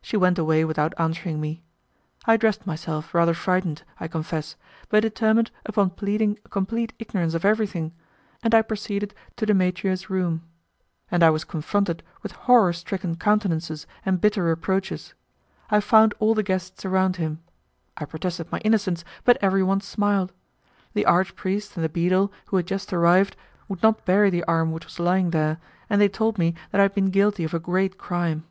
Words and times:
She 0.00 0.16
went 0.16 0.38
away 0.38 0.64
without 0.64 0.94
answering 0.96 1.42
me. 1.42 1.62
I 2.24 2.38
dressed 2.38 2.66
myself, 2.66 3.12
rather 3.12 3.34
frightened, 3.34 3.82
I 4.00 4.08
confess, 4.08 4.56
but 4.88 5.00
determined 5.02 5.50
upon 5.66 5.90
pleading 5.90 6.38
complete 6.48 6.94
ignorance 6.98 7.34
of 7.34 7.44
everything, 7.44 7.92
and 8.42 8.54
I 8.54 8.62
proceeded 8.62 9.12
to 9.36 9.44
Demetrio's 9.44 10.08
room; 10.08 10.40
and 11.10 11.22
I 11.22 11.28
was 11.28 11.44
confronted 11.44 12.02
with 12.22 12.32
horror 12.48 12.72
stricken 12.72 13.16
countenances 13.16 13.86
and 14.06 14.22
bitter 14.22 14.42
reproaches. 14.44 15.12
I 15.68 15.80
found 15.80 16.14
all 16.18 16.34
the 16.34 16.42
guests 16.42 16.86
around 16.86 17.16
him. 17.16 17.42
I 17.94 18.06
protested 18.06 18.50
my 18.50 18.60
innocence, 18.60 19.04
but 19.22 19.36
everyone 19.42 19.82
smiled. 19.82 20.32
The 20.94 21.04
archpriest 21.04 21.76
and 21.76 21.84
the 21.84 21.90
beadle, 21.90 22.32
who 22.46 22.56
had 22.56 22.66
just 22.66 22.90
arrived, 22.90 23.36
would 23.68 23.82
not 23.82 24.06
bury 24.06 24.30
the 24.30 24.44
arm 24.44 24.72
which 24.72 24.86
was 24.86 24.98
lying 24.98 25.28
there, 25.28 25.58
and 25.90 26.00
they 26.00 26.08
told 26.08 26.38
me 26.38 26.54
that 26.70 26.80
I 26.80 26.84
had 26.84 26.94
been 26.94 27.10
guilty 27.10 27.44
of 27.44 27.52
a 27.52 27.60
great 27.60 27.98
crime. 27.98 28.44